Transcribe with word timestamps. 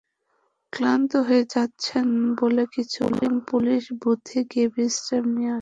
ক্লান্ত 0.73 1.11
হয়ে 1.27 1.43
যাচ্ছেন 1.53 2.07
বলে 2.41 2.63
কিছুক্ষণ 2.75 3.33
পুলিশ 3.49 3.83
বুথে 4.01 4.39
গিয়ে 4.51 4.67
বিশ্রাম 4.75 5.25
নিয়ে 5.35 5.39
আসেন। 5.39 5.49